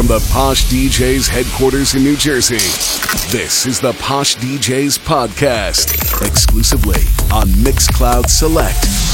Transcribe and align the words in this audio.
From 0.00 0.06
the 0.06 0.30
Posh 0.32 0.64
DJs 0.64 1.28
headquarters 1.28 1.94
in 1.94 2.02
New 2.02 2.16
Jersey, 2.16 2.56
this 3.36 3.66
is 3.66 3.80
the 3.82 3.92
Posh 4.00 4.34
DJs 4.36 4.98
podcast, 5.00 6.26
exclusively 6.26 7.02
on 7.30 7.48
Mixcloud 7.48 8.30
Select. 8.30 9.09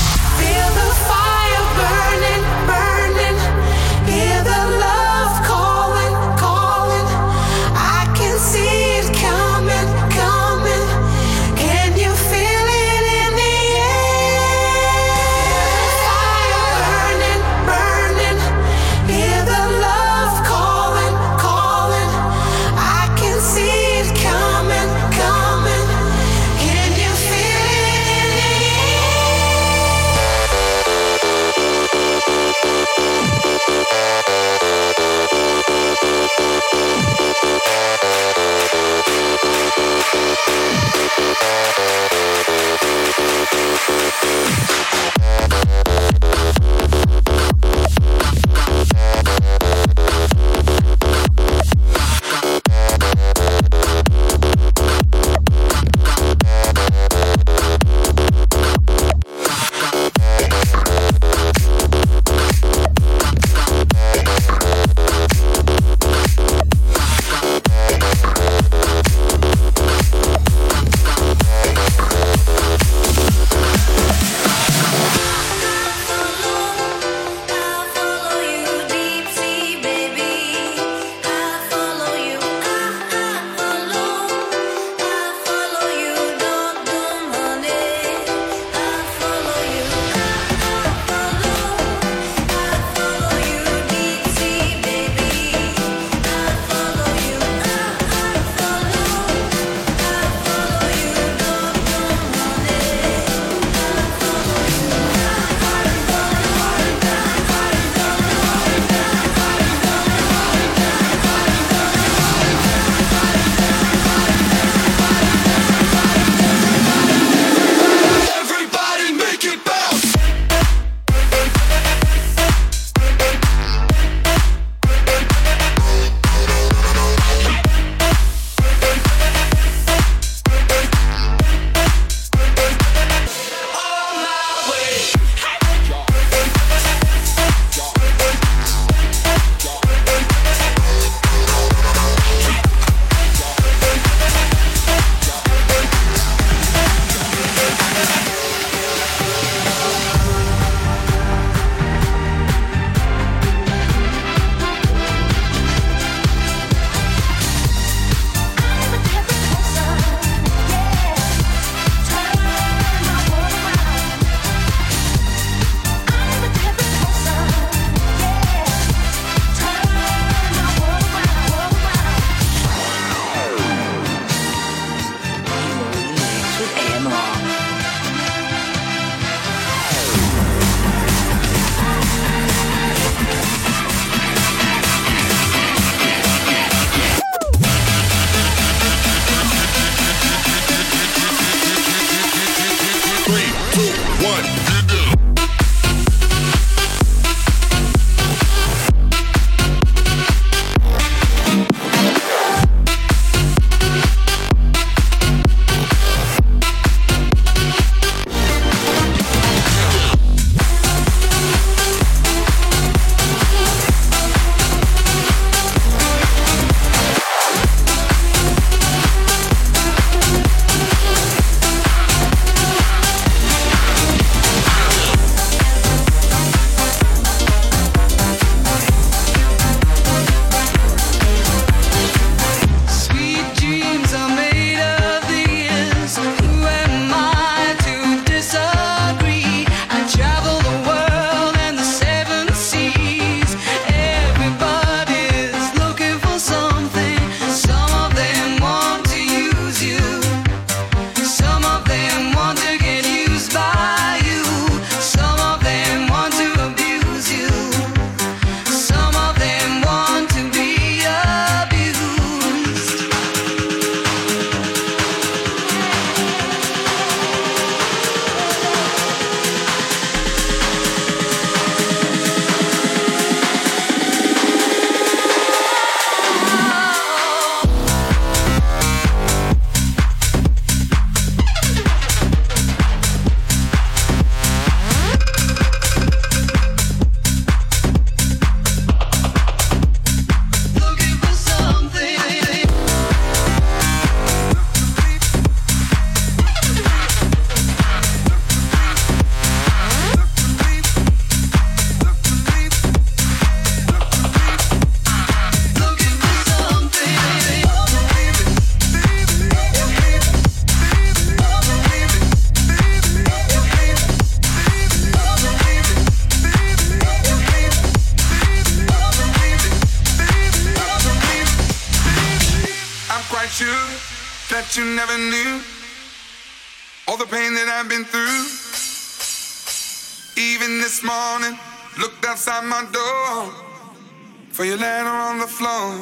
for 334.57 334.65
your 334.65 334.79
land 334.79 335.07
on 335.07 335.39
the 335.39 335.47
floor. 335.47 335.93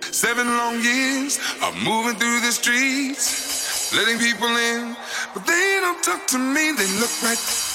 Seven 0.00 0.44
long 0.44 0.74
years 0.82 1.38
of 1.62 1.72
moving 1.84 2.16
through 2.18 2.40
the 2.40 2.50
streets, 2.50 3.94
letting 3.94 4.18
people 4.18 4.48
in, 4.48 4.96
but 5.32 5.46
they 5.46 5.78
don't 5.82 6.02
talk 6.02 6.26
to 6.26 6.38
me. 6.38 6.72
They 6.72 6.90
look 6.98 7.14
right 7.22 7.69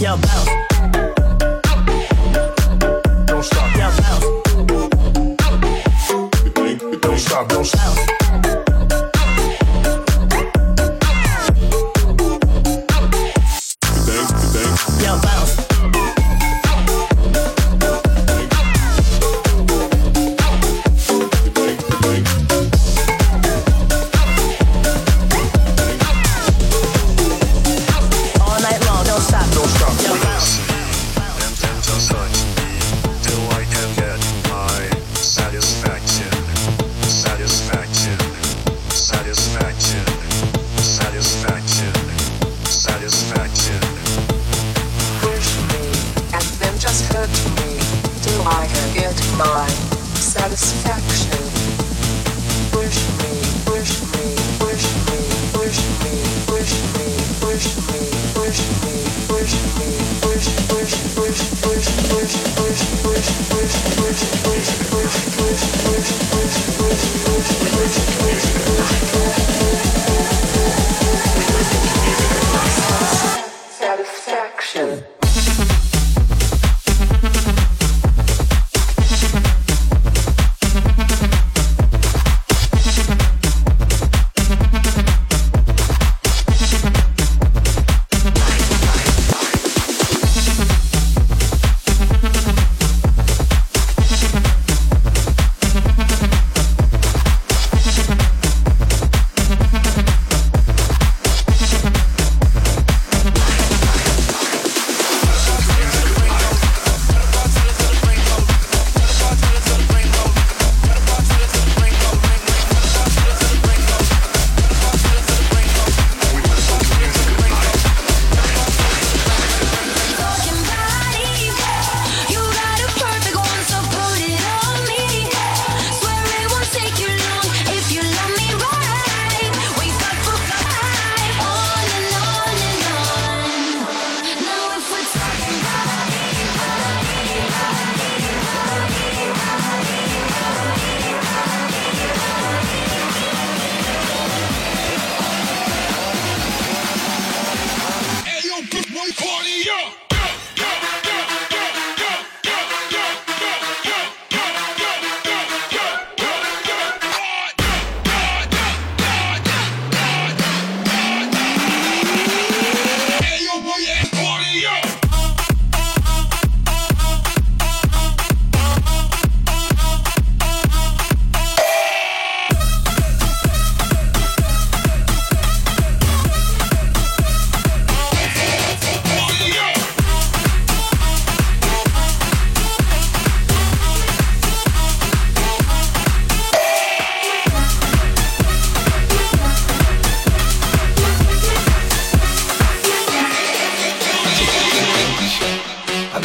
Yo, 0.00 0.16
bounce. 0.16 0.53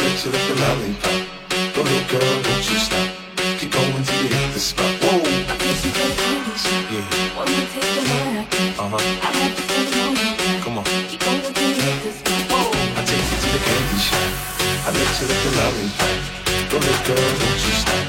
mix 0.02 0.26
it 0.26 0.32
with 0.32 0.52
a 0.52 0.56
lollipop. 0.62 1.20
Go 1.74 1.80
ahead, 1.82 2.04
girl, 2.10 2.34
don't 2.42 2.64
you 2.70 2.78
stop. 2.78 3.08
Keep 3.58 3.72
going 3.72 4.02
till 4.04 4.22
you 4.22 4.28
hit 4.32 4.52
the 4.54 4.60
spot. 4.60 4.92
Whoa. 5.02 5.20
I 5.20 5.54
think 5.60 5.76
you 5.84 5.92
got 5.92 6.10
feelings. 6.16 6.64
Yeah. 6.92 7.36
Want 7.36 7.48
me 7.50 7.56
to 7.60 7.66
take 7.72 7.92
the 7.96 8.02
night? 8.08 8.48
Uh 8.80 8.88
huh. 8.88 8.96
I 8.96 9.30
have 9.36 9.54
to 9.56 9.62
feel 9.68 9.84
the 9.84 9.94
moment. 10.00 10.64
Come 10.64 10.78
on. 10.80 10.84
Keep 11.08 11.20
going 11.24 11.40
till 11.44 11.72
you 11.76 11.84
hit 11.84 11.98
the 12.04 12.12
spot. 12.16 12.42
Whoa. 12.48 12.72
I 12.96 13.02
take 13.04 13.20
you 13.20 13.38
to 13.44 13.48
the 13.52 13.60
candy 13.60 13.98
shop. 14.00 14.30
I 14.86 14.90
mix 14.96 15.12
it 15.20 15.28
with 15.28 15.48
a 15.48 15.52
lollipop. 15.60 16.16
Go 16.70 16.76
ahead, 16.80 17.00
girl, 17.06 17.32
don't 17.40 17.60
you 17.66 17.74
stop. 17.84 18.04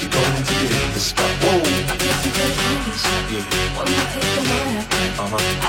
Keep 0.00 0.10
going 0.16 0.42
till 0.48 0.60
you 0.64 0.68
hit 0.72 0.90
the 0.96 1.02
spot. 1.04 1.32
Whoa. 1.44 1.60
I 1.60 1.94
think 2.00 2.16
you 2.24 2.32
got 2.32 2.50
feelings. 2.56 3.04
Yeah. 3.32 3.76
Want 3.76 3.86
me 3.92 3.96
to 4.00 4.06
take 4.12 4.30
the 4.32 4.42
night? 4.48 4.88
Uh 5.20 5.28
huh. 5.32 5.63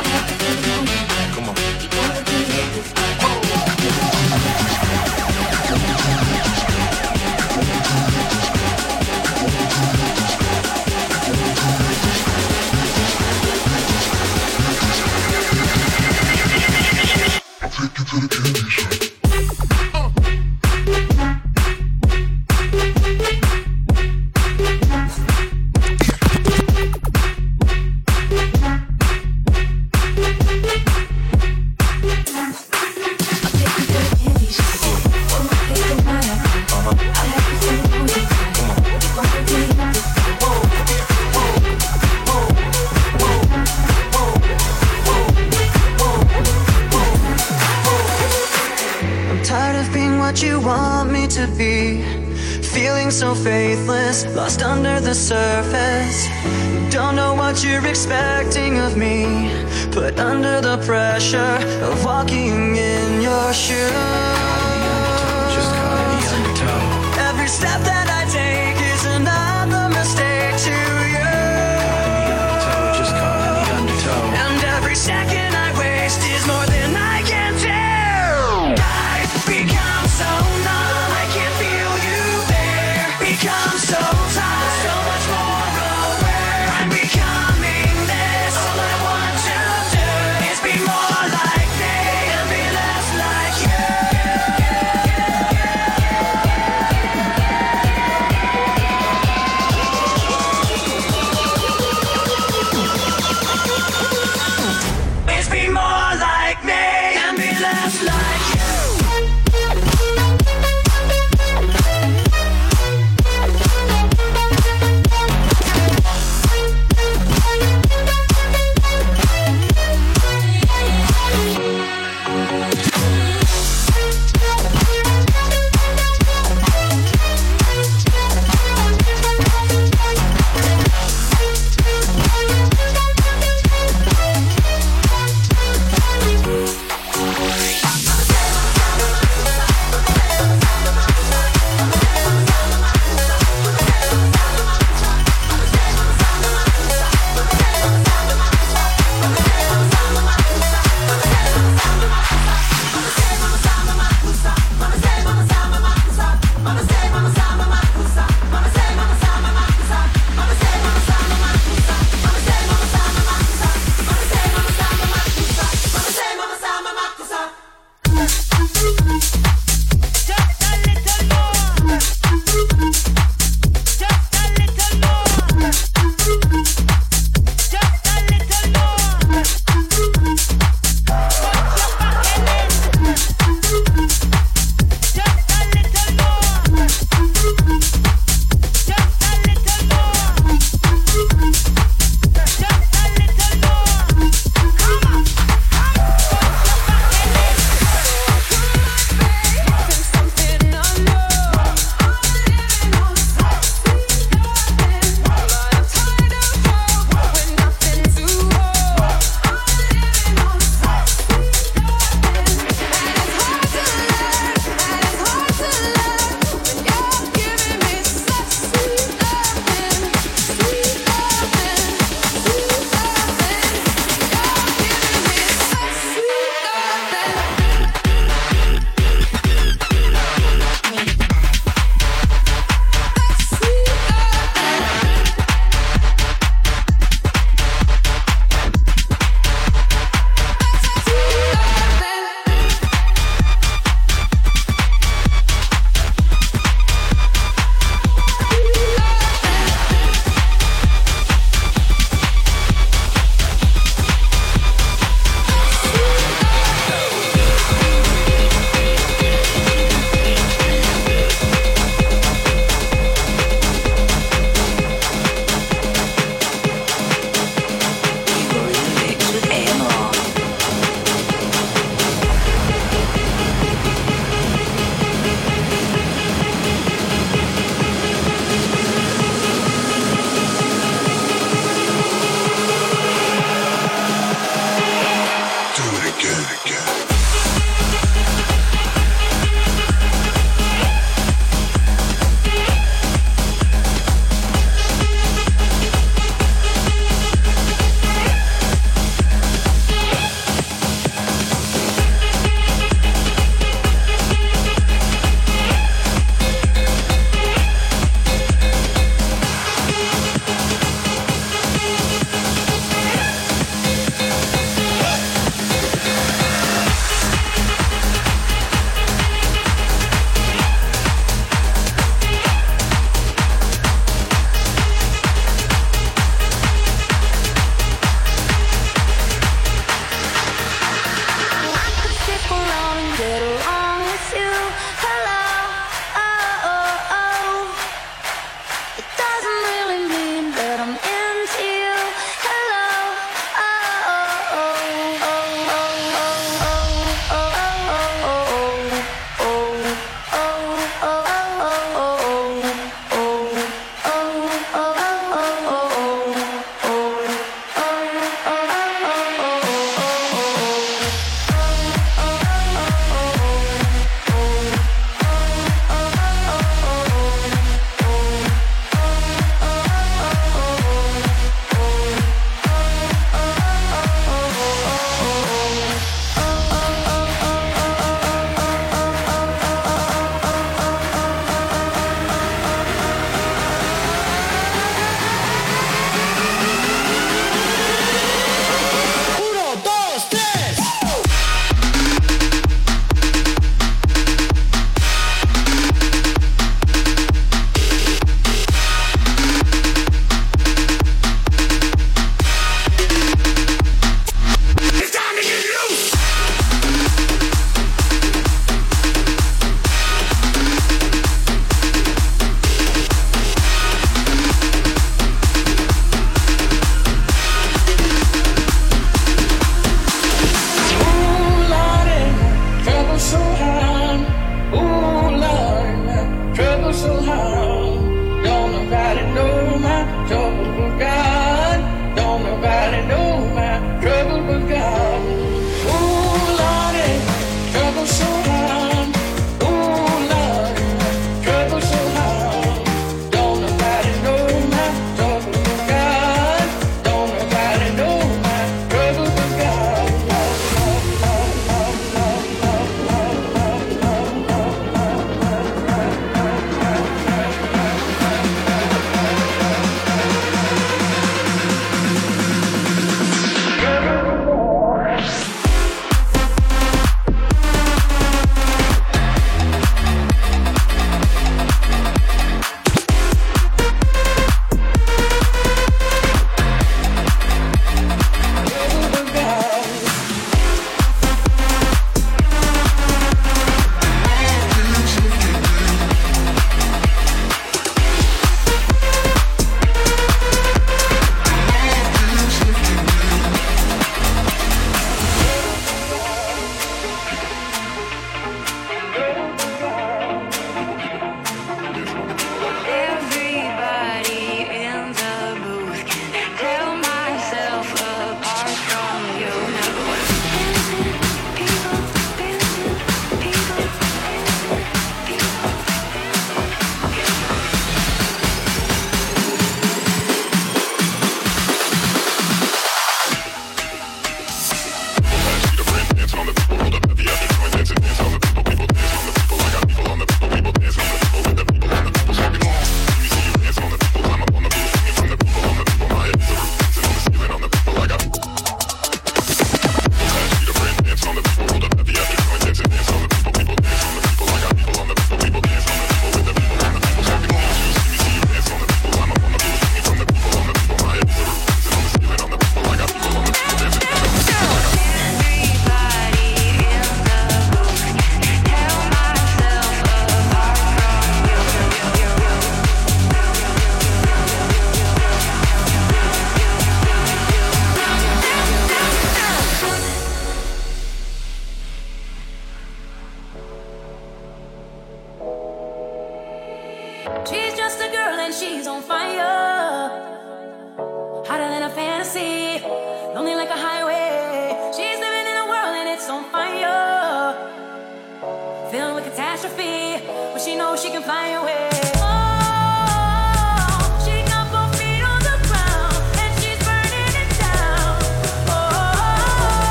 Find 591.26 591.56
a 591.56 591.66
way. 591.66 591.85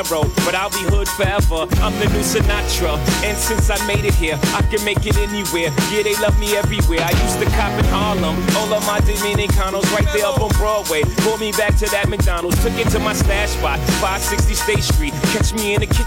But 0.00 0.54
I'll 0.54 0.70
be 0.70 0.80
hood 0.88 1.08
forever. 1.08 1.68
I'm 1.84 1.92
the 2.00 2.08
new 2.08 2.24
Sinatra. 2.24 2.96
And 3.20 3.36
since 3.36 3.68
I 3.68 3.76
made 3.86 4.06
it 4.06 4.14
here, 4.14 4.38
I 4.56 4.62
can 4.62 4.82
make 4.82 5.04
it 5.04 5.16
anywhere. 5.18 5.68
Yeah, 5.92 6.02
they 6.02 6.16
love 6.24 6.38
me 6.40 6.56
everywhere. 6.56 7.04
I 7.04 7.12
used 7.20 7.38
to 7.38 7.44
cop 7.52 7.72
in 7.76 7.84
Harlem. 7.92 8.40
All 8.56 8.72
of 8.72 8.80
my 8.86 9.00
Dominicanos 9.00 9.84
right 9.92 10.08
there 10.16 10.24
up 10.24 10.40
on 10.40 10.48
Broadway. 10.56 11.02
Pulled 11.20 11.40
me 11.40 11.52
back 11.52 11.76
to 11.84 11.86
that 11.92 12.08
McDonald's. 12.08 12.56
Took 12.64 12.72
it 12.80 12.88
to 12.96 12.98
my 12.98 13.12
stash 13.12 13.50
spot, 13.50 13.78
560 14.00 14.54
State 14.54 14.84
Street. 14.84 15.12
Catch 15.36 15.52
me 15.52 15.74
in 15.74 15.80
the 15.80 15.86